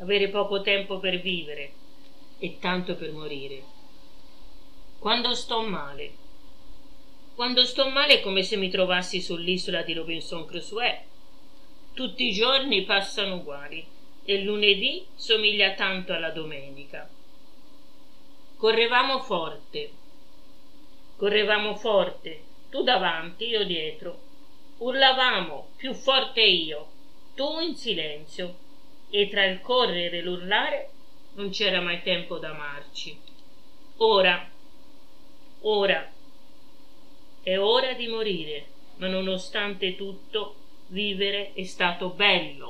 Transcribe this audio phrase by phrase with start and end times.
[0.00, 1.72] avere poco tempo per vivere
[2.38, 3.62] e tanto per morire.
[4.98, 6.12] Quando sto male.
[7.34, 11.04] Quando sto male è come se mi trovassi sull'isola di Robinson Crusoe.
[11.92, 13.86] Tutti i giorni passano uguali
[14.24, 17.08] e il lunedì somiglia tanto alla domenica.
[18.56, 19.90] Correvamo forte.
[21.16, 24.28] Correvamo forte, tu davanti, io dietro.
[24.78, 26.88] Urlavamo, più forte io,
[27.34, 28.68] tu in silenzio
[29.10, 30.90] e tra il correre e l'urlare
[31.34, 33.18] non c'era mai tempo d'amarci.
[33.98, 34.48] Ora,
[35.60, 36.10] ora,
[37.42, 38.66] è ora di morire,
[38.96, 40.54] ma nonostante tutto
[40.88, 42.69] vivere è stato bello.